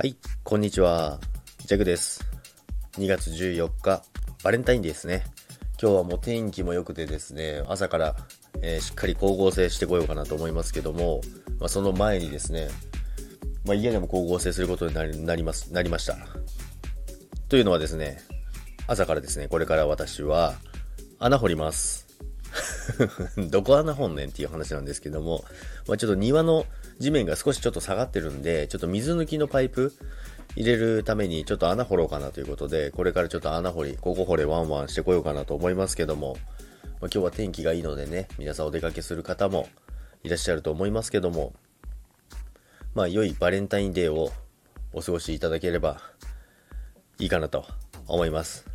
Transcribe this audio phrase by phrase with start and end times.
[0.00, 1.20] はい、こんにちは。
[1.66, 2.26] ジャグです。
[2.92, 4.02] 2月14日、
[4.42, 5.24] バレンタインデーですね。
[5.78, 8.16] 今日はもう天気も良くてですね、朝から、
[8.62, 11.20] えーしっかり光合成してこようかなと思いますけども、
[11.58, 12.68] まあ、その前にですね、
[13.66, 16.16] まあ、家でも光合成することになりなります、なりました。
[17.50, 18.22] というのはですね、
[18.86, 20.54] 朝からですね、これから私は
[21.18, 22.09] 穴掘ります。
[23.50, 25.44] どこ穴掘んねんっていう話なんですけども、
[25.86, 26.66] まあ、ちょっと庭の
[26.98, 29.92] 地面が少しちょっと下がってるんで、ちょっと水抜きのパイプ
[30.56, 36.36] 入れるためにちょっと穴掘ろうかなということで、これからちょっと穴掘り、ここ掘れワンワンしてこようかなと思いますけども、
[37.00, 39.68] まあ、今日は天気がいいのでね、皆さんお出かけする方も
[40.22, 41.54] いらっしゃると思いますけども、
[42.94, 44.32] まあ良いバレンタインデーを
[44.92, 46.00] お過ごしいただければ
[47.18, 47.64] いいかなと
[48.06, 48.66] 思います。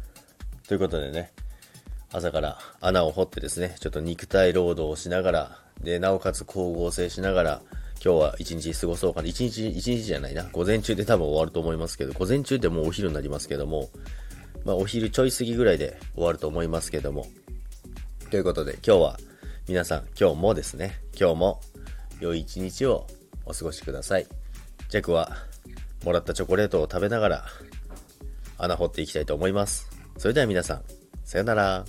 [0.68, 1.32] ということでね、
[2.16, 7.62] 朝から穴を掘ってですね、ちょっと肉体労働をしながら、で、なおかつ光合成しながら、
[8.04, 9.28] 今日は一日過ごそうかな。
[9.28, 10.44] 一日、一日じゃないな。
[10.54, 13.90] 午前中で多分終わると思いますけど、午前中でもうお昼になりますけども、
[14.64, 17.28] まあお昼ちょい過ぎぐらいで終わると思いますけども。
[18.32, 19.20] ということで、今日は
[19.68, 21.60] 皆さん、今日もですね、今日も
[22.22, 23.08] 良い一日を
[23.46, 24.28] お過ごしください。
[24.88, 25.36] ジャックは、
[26.06, 27.46] もらったチョコレートを食べながら、
[28.58, 29.90] 穴掘っていきたいと思います。
[30.18, 30.84] それでは皆さん、
[31.26, 31.84] さよなら。